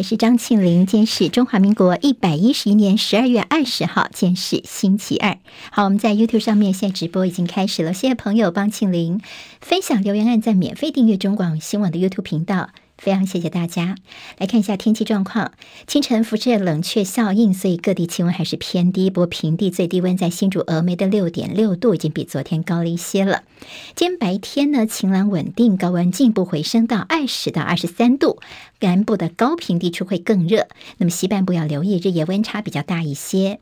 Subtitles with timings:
[0.00, 0.86] 我是张庆玲。
[0.86, 5.36] 今天是中华民国一百一十一年十二月二十号，今天是星期二。
[5.70, 9.20] 好，我们在 YouTube 上面现在直播已经开始了，谢谢朋友帮庆玲
[9.60, 12.70] 分享留言、按赞、免费订阅中广新闻网的 YouTube 频道。
[13.00, 13.96] 非常谢谢大家。
[14.36, 15.52] 来看一下天气状况，
[15.86, 19.08] 清晨辐射冷却效应，所以各地气温还是偏低。
[19.08, 23.42] 不过平地最低温在新竹峨眉的六点六度，已经比昨天高了一些了。
[23.94, 28.38] 今天白天呢，晴朗稳定，高温进一步回升到二十到二十三度。
[28.80, 33.60] 南部的高平地区会更热，那么西半部要留意日夜温差比较大一些。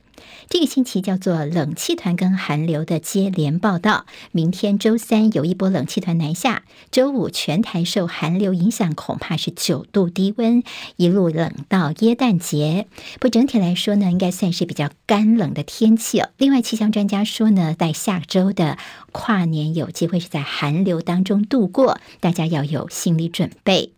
[0.48, 4.06] 这个星期叫做冷气团跟寒流的接连报道。
[4.32, 10.62] 明天周三有一波冷气团南下，周五全台受寒流影响，恐怕是九度低温，
[10.96, 12.86] 一路冷到耶诞节。
[13.20, 16.30] 不整体来说呢，应该算是比较干冷的天气哦。
[16.38, 18.78] 另外，气象专家说呢，在下周的
[19.12, 23.97] 跨年有机会是在寒流当中度过，大家要有心理准备。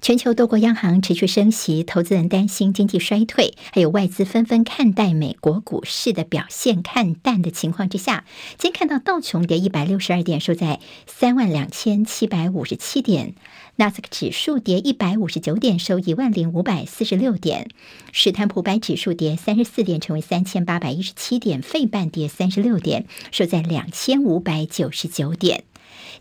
[0.00, 8.24] 全球多国央行持续升息，投资人担心经济衰退，还有外资纷纷看待美国股市的表现看淡的情况之下，
[8.58, 13.32] 今天看到道琼跌一百六十二点，收在三万两千七百五十七点；
[13.76, 17.64] 纳斯克指数跌一百五十九点，收一万零五百四十六点；
[18.12, 25.64] 史坦普白指数跌三十四点，成为三千八百一十七点；费半跌三十六点，收在两千五百九十九点。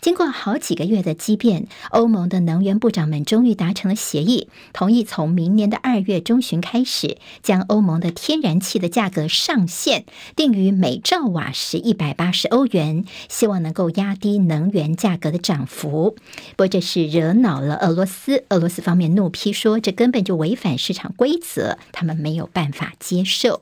[0.02, 16.16] 经过好几个月的激辩，欧盟的能源部长们终于达成了协议，同意从明年的二月中旬开始，将欧盟的天然气的价格上限定于每兆瓦时一百八十欧元，希望能够压低能源价格的涨幅。
[16.52, 23.62] 不过这是惹恼了俄罗斯，俄罗斯方面怒批说，这根本就违反市场规则，他们没有办法接受。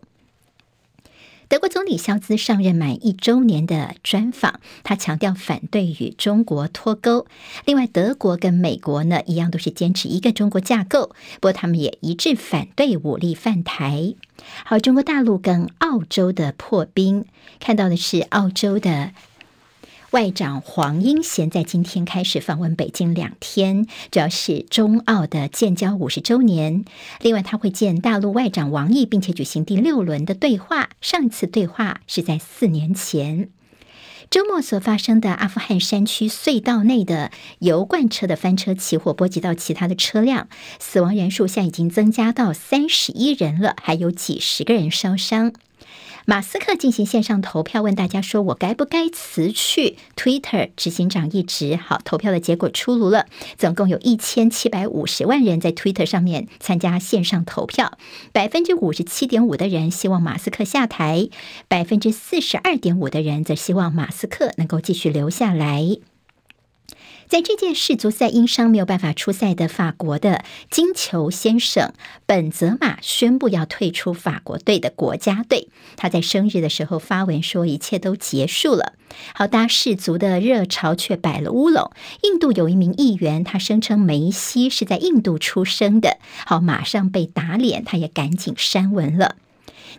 [1.50, 7.28] 德国总理肖兹上任满一周年的专访，他强调反对与中国脱钩。
[7.66, 14.16] 另外，德国跟美国呢一样，都是坚持一个中国架构，不过他们也一致反对武力犯台。
[14.66, 17.26] 好，中国大陆跟澳洲的破冰，
[17.60, 19.12] 看到的是澳洲的。
[20.14, 26.86] 外长黄英贤在今天开始访问北京两天，主要是中澳的建交五十周年。
[27.22, 30.90] 另外，他会见大陆外长王毅，并且举行第六轮的对话。
[31.02, 33.50] 上一次对话是在四年前。
[34.30, 40.48] 周末所发生的阿富汗山区隧道内的油罐车的翻车起火，波及到其他的车辆，
[40.78, 45.54] 死亡人数现在已经增加到三十一人了，还有几十个人烧伤。
[46.26, 53.26] 马斯克进行线上投票，问大家说：“我该不该辞去 Twitter 执行长一职？”好，投票的结果出炉了，
[53.58, 57.98] 总共有一千七百五十万人在 Twitter 上面参加线上投票，
[58.32, 61.28] 百分之五十七点五的人希望马斯克下台，
[61.68, 65.98] 百分之四十二点五的人则希望马斯克能够继续留下来。
[67.34, 71.92] 在这届世足赛因伤没有办法出赛的法国的金球先生
[72.28, 75.68] 本泽马宣布要退出法国队的国家队。
[75.96, 78.94] 他在生日的时候发文说一切都结束了。
[79.34, 81.90] 好，搭世足的热潮却摆了乌龙。
[82.22, 86.20] 印度有一名议员，他声称梅西是在印度出生的。
[86.46, 89.38] 好，马上被打脸，他也赶紧删文了。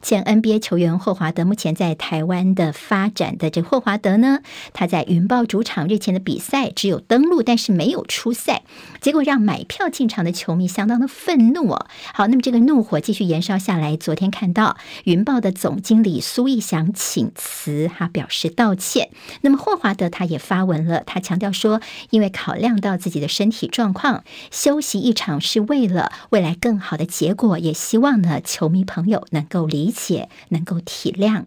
[0.04, 4.40] 前 NBA 球员霍华德目前在台湾的发展的这霍华德呢，
[4.74, 8.64] 他在云豹主场日前的比赛只有登录，但是没有出赛，
[9.00, 11.86] 结果让买票进场的球迷相当的愤怒哦。
[12.12, 19.08] 好，那么这个怒火继续延烧下来，昨天看到云豹的总经理苏奕翔请辞，哈表示道歉。
[19.40, 29.93] 那么霍华德他也发文了，他强调说，因为考量到自己的身体状况，休息一场是为了未来更好的结果，也希望呢球迷朋友能够理。
[29.94, 31.44] 且，能够体谅。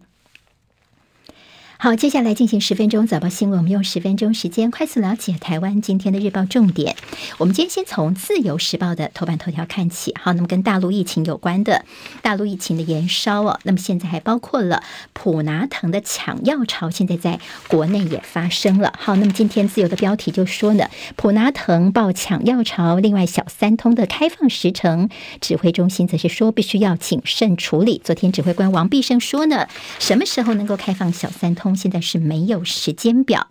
[1.80, 3.58] 好，接下来进行十分钟早报新闻。
[3.60, 6.96] 我们用十分钟时间快速了解台湾今天的日报重点。
[7.38, 10.12] 我们今天先从《自由时报》的头版头条看起。
[10.20, 11.84] 好，那么跟大陆疫情有关的，
[12.20, 13.60] 大陆疫情的延烧哦。
[13.62, 18.92] 那么现在还包括了普拿藤的抢药潮，现在在国内也发生了。
[18.98, 22.96] 好，那么今天自由的标题就说呢，普拿藤爆抢药潮。
[22.96, 25.08] 另外，小三通的开放时程，
[25.40, 28.00] 指挥中心则是说必须要谨慎处理。
[28.02, 29.68] 昨天指挥官王必胜说呢，
[30.00, 31.67] 什么时候能够开放小三通？
[31.74, 33.48] 现在是没有时间表。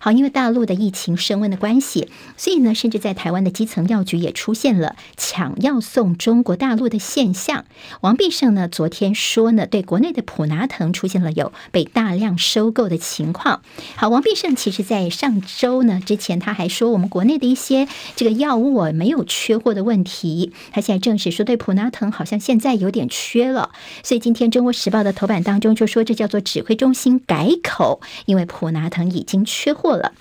[0.00, 7.64] 好，因为大陆的疫情升温的关系，所以呢，甚至在台湾的基层药局也出现了抢药送中国大陆的现象。
[8.00, 13.62] 王必胜呢，昨天说呢，对国内的普拿腾出现了有被大量收购的情况。
[13.96, 17.86] 好，王必胜其实在上周呢之前，他还说我们国内的一些
[18.16, 20.52] 这个药物没有缺货的问题。
[20.72, 23.70] 他现在证实说，对普拿腾好像现在有点缺了。
[24.02, 29.57] 所以今天《中国时报》的头版当中就说，这叫做指挥中心改口，因为普拿腾已经缺。
[29.58, 30.12] 缺货了。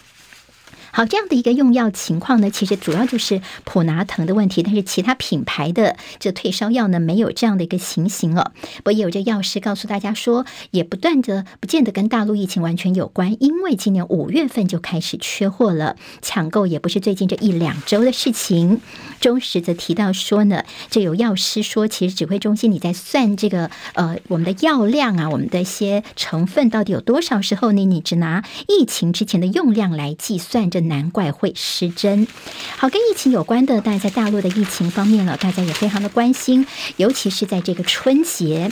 [0.98, 8.52] 好，这样的一个用药情况呢，其实主要就是普拿疼的问题，但是其他品牌的这退烧药呢，没有这样的一个情形哦。
[8.78, 18.82] 不过也有这药师告诉大家说，也不断的不见得跟大陆疫情完全有关，因为今年五月份就开始缺货了，抢购也不是最近这一两周的事情。
[19.22, 27.86] 中时则提到说呢，这有药师说，其实指挥中心你在算这个呃我们的药量啊，我们的一些成分到底有多少时候呢？
[27.86, 32.28] 你只拿疫情之前的用量来计算，这难怪会失真。
[32.78, 36.66] 好，跟疫情有关的，当然在大陆的疫情方面了，大家也非常的关心，
[36.98, 38.72] 尤其是在这个春节。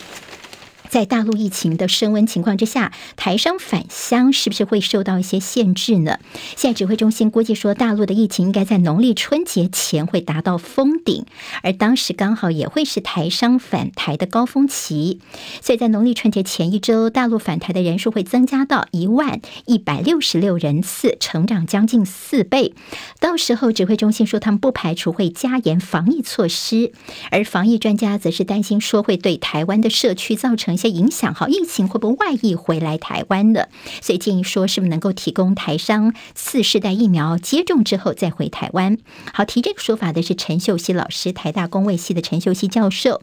[0.95, 6.19] 在大陆疫情的升温情况之下，台商返乡是不是会受到一些限制呢？
[6.55, 11.25] 现在指挥中心估计说，大陆的疫情应该在农历春节前会达到峰顶，
[11.63, 15.19] 而当时刚好也会是台商返台的高峰期，
[15.61, 22.73] 所以在农历春节前一周，大陆返台的人数会增加到一万一百六十六人次，成长将近四倍。
[23.19, 26.93] 到时候，指挥中心说，他们不排除会加严防疫措施，
[27.31, 30.84] 而防疫专家则是担心说，会对台湾的社区造成。
[30.89, 33.69] 影响，好，疫情会不会外溢回来台湾的？
[34.01, 38.97] 所以建议说，是不是能够提供台商次世代疫苗接种之后再回台湾？
[39.33, 43.21] 好，提这个说法的是陈秀熙老师，台大公卫系的陈秀熙教授。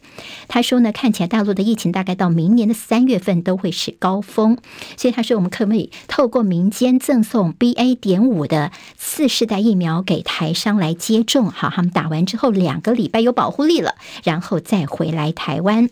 [0.49, 4.59] 他说呢，看起来大陆的疫情大概到明年的三月份都会是高峰，
[4.97, 7.93] 所以他说，我们可不可以透过民间赠送 BA.
[7.95, 11.51] 点五的次世代疫苗给台商来接种？
[11.51, 13.95] 好，他们打完之后两个礼拜有保护力了，
[14.25, 15.89] 然后再回来台湾。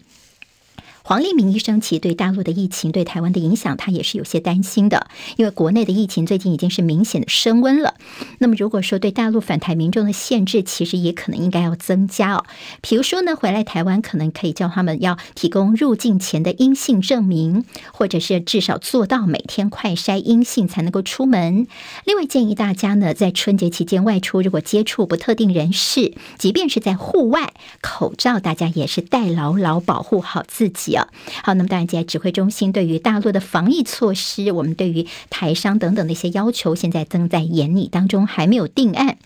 [1.10, 7.96] 黄立明医生其实对大陆的疫情对台湾的影响，他也是有些担心的，因为国内的疫情最近已经是明显的升温了。
[8.38, 12.44] 那么如果说对大陆返台民众的限制，其实也可能应该要增加哦。
[12.80, 21.66] 比如说呢，回来台湾可能可以叫他们要提供入境前的阴性证明，或者是至少做到每天快筛阴性才能够出门。
[22.04, 30.99] 另外建议大家呢，在春节期间外出，如果接触不特定人士，即便是在户外，口罩大家也是戴牢牢，保护好自己。
[31.42, 39.18] 好，那么当然，现在指挥中心对于大陆的防疫措施，我们对于台商等等的一些要求，现在正在研拟当中，还没有定案。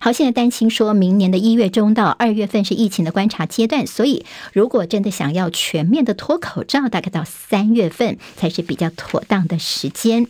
[0.00, 10.26] 好，现在担心说明年的一月中到二月份是疫情的观察阶段，所以如果真的想要全面的脱口罩，大概到三月份才是比较妥当的时间。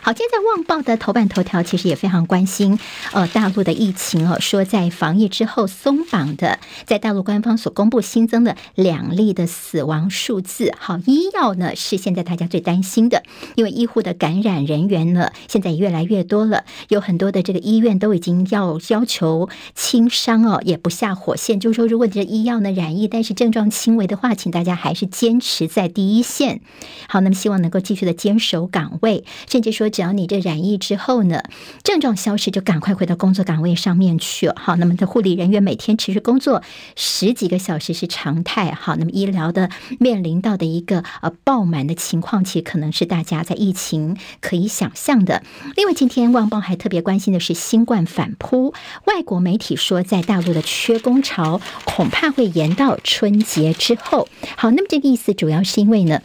[0.00, 2.78] 好，今天在《旺报》的头版头条其实也非常关心，
[3.12, 10.72] 呃，大陆的疫情哦，说在防疫之后松绑的，在大陆官方所公布新增的两例的死亡数字。
[10.78, 13.24] 好，医药呢是现在大家最担心的，
[13.56, 26.60] 因为医护的感染人员呢现在也越来越多了，有很多的这个医院都已经要要求轻伤哦，也不下火线，就是说如果你这医药呢染疫，但是症状轻微的话，请大家还是坚持在第一线。
[27.08, 29.87] 好，那么希望能够继续的坚守岗位，甚至说。
[29.90, 31.42] 只要你这染疫之后呢，
[31.82, 34.50] 症状消失，就赶快回到工作岗位上面去。
[34.56, 36.62] 好，那么的护理人员每天持续工作
[36.96, 38.72] 十几个小时是常态。
[38.72, 45.42] 好，那么医疗的面临到的一个呃爆满的情况，其实可能是大家在疫情可以想象的。
[45.76, 48.74] 另外，今天《旺报》还特别关心的是新冠反扑，
[49.04, 54.28] 外国媒体说，在大陆的缺工潮恐怕会延到春节之后。
[54.56, 56.22] 好，那么这个意思主要是因为呢。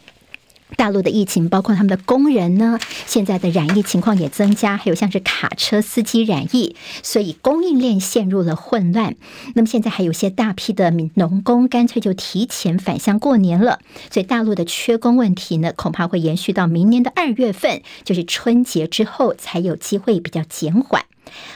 [0.75, 9.15] 大陆的疫情，包括他们的工人呢，现在的染疫情况也增加，还有像是卡车司机染疫，所以供应链陷入了混乱。
[9.55, 13.79] 那么现在还有些大批的农工干脆就提前返乡过年了，
[14.11, 21.03] 所以大陆的缺工问题呢，恐怕会延续到明年的二月份，就是春节之后才有机会比较减缓。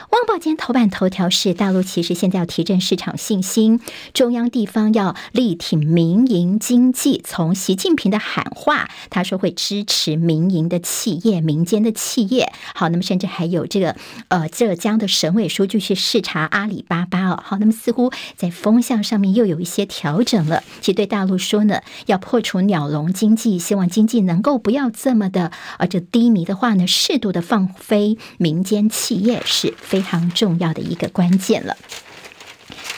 [0.10, 3.80] 旺报今天头版头条是大陆，其实现在要提振市场信心，
[4.14, 7.22] 中央地方要力挺民营经济。
[7.26, 12.52] 从习近平的喊话，他说会支持民营的企业、民间的企业。
[12.74, 13.96] 好，那么甚至还有这个
[14.30, 17.44] 呃浙江的省委书记去视察阿里巴巴哦。
[17.44, 20.64] 好，那么似乎在风向上面又有一些调整了。
[20.80, 31.76] 其实对大陆说呢，要破除鸟笼经济，希望经济能够不要这么的呃这低迷的话呢，适度的放飞民间企业是非常重要的一个关键了。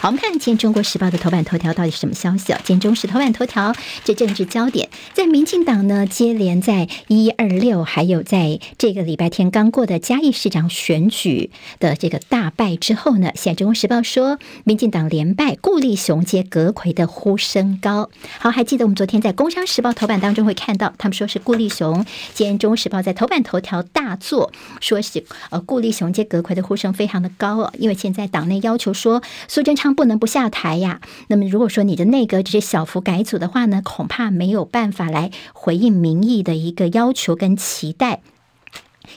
[0.01, 2.61] 好，我们看今天《中国时报》的头版头条到底是什么消息啊？
[2.63, 3.75] 今天中时头版头条，
[4.05, 18.09] 这政治焦点在民进党呢，接连在一二六，还有在这个礼拜天刚过的嘉义市长选举的这个大败之后呢，现在《中国时报》说，民进党连败，顾立雄接阁魁的呼声高。
[18.37, 22.05] 好，还记得我们昨天在《工商时报》头版当中会看到，他们说是顾立雄。
[22.33, 29.88] 今天《中国时报》在头版头条大作，说是呃顾立雄接阁魁的呼声非常的高哦，因为现在党内要求说苏贞昌。
[29.93, 31.01] 不能不下台呀。
[31.27, 38.21] 那么，如果说你的内阁只是小幅改组的话呢，恐怕没有办法来回应民意的一个要求跟期待。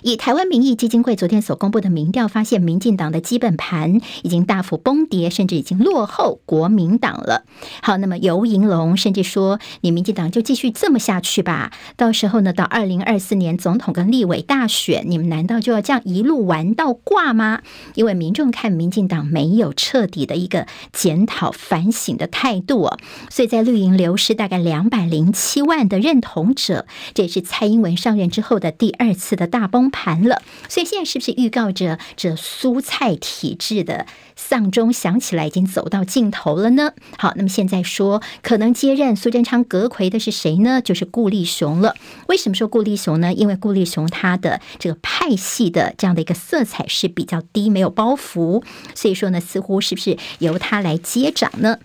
[0.00, 7.44] 以台湾民意基金会昨天所公布的民调发现，民进党的基本盘已经大幅崩跌，甚至已经落后国民党了。
[7.82, 17.62] 好，那么游盈隆甚至说：“你民进党就继续这么下去吧，到时候呢，到二零二四年总统跟立委大选，你们难道就要这样一路玩到挂吗？”
[17.94, 22.99] 因为民众看民进党没有彻底的一个检讨反省的态度哦，
[23.30, 36.92] 所以在绿营流失大概两百零七万的认同者，这也是蔡英文上任之后的第二次的大崩崩盘了，所以现在是不是预告着这蔬菜体制的丧钟响起来，已经走到尽头了呢？
[37.18, 40.80] 好，那么现在说可能接任苏贞昌阁揆的是谁呢？
[40.80, 41.96] 就是顾立雄了。
[42.28, 43.32] 为什么说顾立雄呢？
[43.32, 48.62] 因为顾立雄他的这个派系的这样的一个色彩是比较低，没有包袱，
[48.94, 51.78] 所以说呢，似乎是不是由他来接掌呢？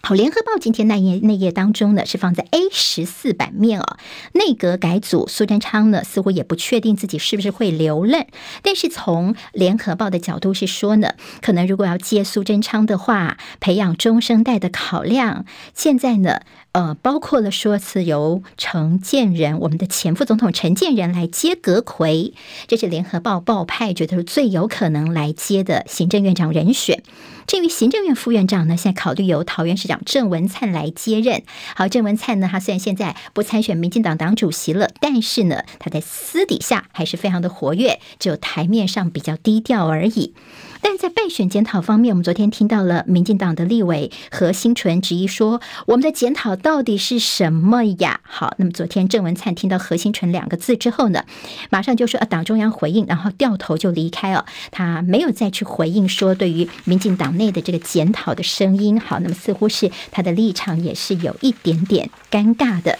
[0.00, 3.98] 好，联合报今天那页那页当中呢，是放在 A 十四版面哦。
[4.32, 8.26] 内阁改组，苏贞昌呢似乎也不确定自己是不是会留任。
[8.62, 16.40] 但是从联合报的角度是说呢，可能如果要接苏贞昌的话，培养中生代的考量，现在呢，
[16.72, 22.32] 呃，包括了说是由陈建仁，我们的前副总统陈建仁来接阁揆，
[22.66, 27.02] 这是联合报报派觉得是最有可能来接的行政院长人选。
[27.46, 31.42] 至于行政院副院长呢，现在考虑由桃园市长郑文灿来接任。
[31.74, 40.34] 好，郑文灿呢，他虽然现在不参选民进党党主席了，但是呢，他在私底下还是非常的活跃，只有台面上比较低调而已。
[40.80, 51.24] 但在备选检讨方面，我们昨天听到了民进党的立委何新纯质疑说：“我们的检讨到底是什么呀？”好，那么昨天郑文灿听到何新纯两个字之后呢，
[51.70, 59.00] 马上就说：“啊，党中央回应，然后掉头就离开了。”他没有再去回应说对于民进党内的这个检讨的声音。
[59.00, 62.98] 好，那么似乎是他的立场也是有一点点尴尬的。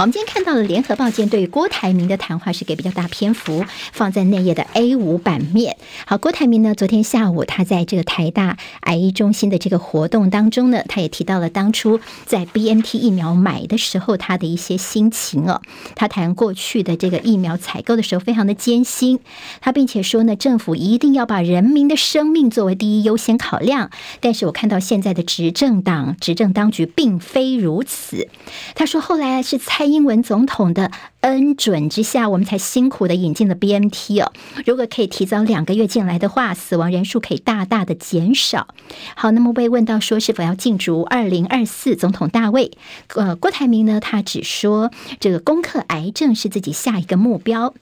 [0.00, 5.76] 我们今天看到了联合报今天对郭台铭的谈话是给比较大篇幅，放在内页的 A 五版面。
[6.06, 15.62] 好，郭台铭呢，昨天下午他在这个台大癌医中心的这个活动当中呢，他也提到了当初在 BNT 疫苗买的时候他的一些心情哦。
[15.96, 19.18] 他谈过去的这个疫苗采购的时候非常的艰辛，
[19.60, 23.90] 他并且说呢，政府一定要把人民的生命作为第一优先考量。
[24.20, 28.28] 但是我看到现在的执政党执政当局并非如此。
[28.76, 29.87] 他说后来是蔡。
[29.88, 30.90] 英文总统的
[31.20, 34.32] 恩准之下，我们才辛苦的引进了 BMT 哦。
[34.64, 38.68] 如果可以提早两个月进来的话，死亡人数可以大大的减少。
[39.16, 42.70] 好，那么被问到说是否要竞逐二零二四总统大位，
[43.14, 47.74] 呃，郭台铭呢，他只说这个攻克癌症是自己下一个目标。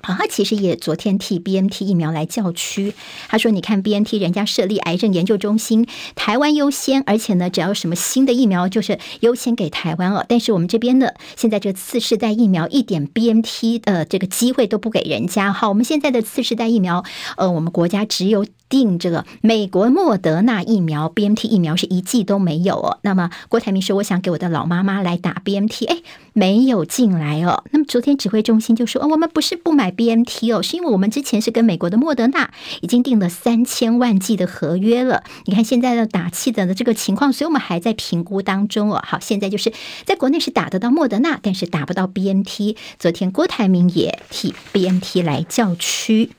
[0.00, 2.94] 好，他其实也昨天替 BNT 疫苗来叫屈。
[3.28, 10.24] 他说：“你看 BNT 人家设立癌症研究中心，台湾优先，而且呢，只要什么新的疫苗就是优先给台湾哦。
[10.28, 15.52] 但是我们这边呢，现在这次世代疫苗一点 BNT 的这个机会都不给人家。
[15.52, 17.04] 好，我们现在的次世代疫苗，
[17.36, 22.98] 呃，我们国家只有。”定这个美国莫德纳疫苗 BNT 疫苗是一剂都没有哦。
[23.00, 26.02] 那么郭台铭说：“我想给我的老妈妈来打 BNT，哎，
[26.34, 35.22] 没有进来哦。”那么昨天指挥中心就说：“哦，我们不是不买 BNT 哦，是因为我们之前是跟美国的莫德纳已经订了三千万剂的合约了。
[35.46, 39.02] 你看现在的打气的这个情况，所以我们还在评估当中哦。
[39.06, 39.72] 好，现在就是
[40.04, 42.76] 在国内是打得到莫德纳，但是打不到 BNT。
[42.98, 46.30] 昨天郭台铭也替 BNT 来叫屈。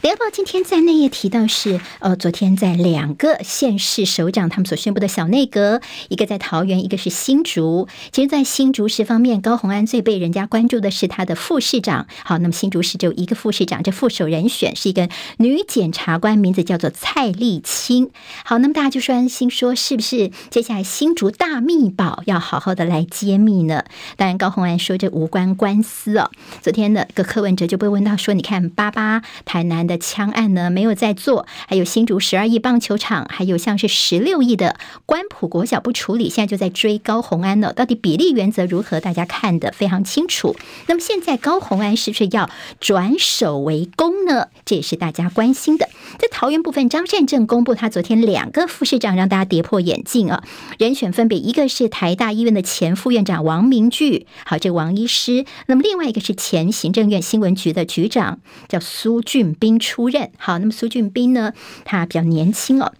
[0.00, 7.88] 联合报今天在内页提到是，呃，昨天在两个县市首长他们所宣布的小内阁，一个在桃园，一个是新竹。
[8.12, 12.06] 其实，在新竹市方面，高虹安最被人家关注的是他的副市长。
[12.24, 18.10] 好，那么新竹市只有一个副市长，这副手人选是一个女检察官，名字叫做蔡丽青。
[18.44, 23.82] 好，那么大家就说安心，说是不是接下来新竹大秘宝要好好的来揭秘呢？
[24.16, 26.30] 当然，高虹安说这无关官司哦。
[26.62, 34.76] 昨天的个柯文哲就被问到说，你看八八台南的枪案呢，没有在做，还有新竹十二亿棒球场，还有像是十六亿的
[35.06, 37.72] 关埔国小不处理，现在就在追高虹安了。
[37.72, 39.00] 到底比例原则如何？
[39.00, 40.54] 大家看得非常清楚。
[40.86, 44.48] 那么现在高虹安是不是要转守为攻呢？
[44.66, 45.88] 这也是大家关心的。
[46.18, 50.42] 在桃园部分，张善政公布他昨天两个副市长，让大家跌破眼镜啊！
[50.78, 59.77] 人选分别一个是台大医院的前副院长王明炬，好，这王医师；那么另外一个是前行政院新闻局的局长，叫苏俊斌。
[59.78, 61.52] 出任好，那么苏俊斌呢？
[61.84, 62.92] 他比较年轻哦，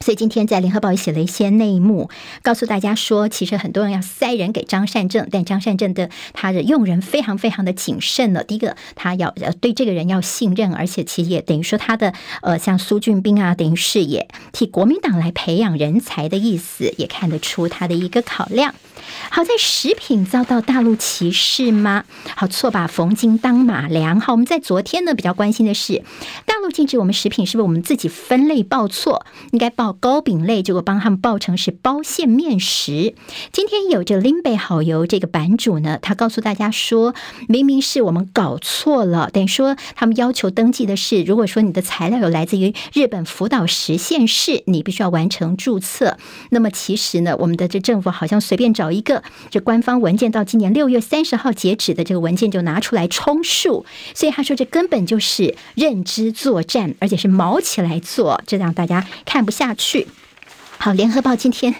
[0.00, 2.10] 所以今天在联合报也写了一些内幕，
[2.42, 8.44] 告诉大家说，其实很多人要塞人给张善政，但张善政的他的用人非常非常的谨慎了。
[8.44, 18.74] 第一个，他要呃对这个人要信任，而且其实也等于说他的呃像苏俊斌啊，等于是也替国民党来培养人才的意思，也看得出他的一个考量。
[19.30, 22.04] 好在食品遭到大陆歧视吗？
[22.36, 24.20] 好，错把冯金当马良。
[24.20, 26.02] 好，我们在昨天呢比较关心的是，
[26.46, 29.26] 大陆禁止我们食品是不是我们自己分类报错？
[29.52, 33.14] 应该报糕饼类，结果帮他们报成是包馅面食。
[33.52, 37.14] 今天有着林北好油这个版主呢，他告诉大家说，
[37.48, 46.16] 明明是我们搞错了，等于说他们要求登记的是，如果说你的材料有来自于日本福岛实县市，你必须要完成注册。
[46.50, 60.06] 那么其实呢，我们的这政府好像随便找找一个这官方文件，到今年六月三十号截止的这个文件就拿出来充数，所以他说这根本就是认知作战，而且是毛起来做，这让大家看不下去。
[60.84, 61.74] 好，联合报今天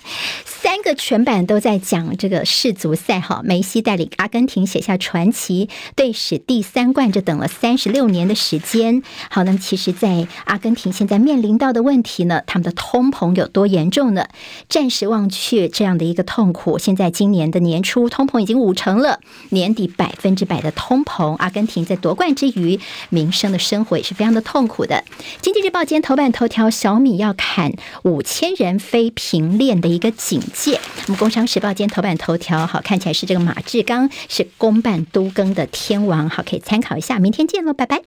[0.47, 3.21] 三个全版都在讲这个世足赛。
[3.21, 9.03] 哈，梅西带领阿根廷写下传奇队史第三冠，这等了三十六年的时间。
[9.29, 14.29] 好，那么其实，在阿根廷现在面临到的问题呢，他们的通膨有多严重呢？
[14.71, 19.21] 暂时忘却这样的一个痛苦，现在今年的年初通膨已经五成了，
[19.51, 22.81] 年底百分之百的通膨，阿根廷在夺冠之余，
[23.11, 25.05] 民生的生活也是非常的痛苦的。
[25.43, 28.81] 经济日报今天头版头条，小米要砍五千人。
[28.95, 30.79] 非平链的一个警戒。
[31.09, 37.19] 那么《工商时报》今天头版头条，好，看起来是这个马志刚是公办都更的天王，好，可以参考一下。
[37.19, 38.03] 明天见喽，拜拜。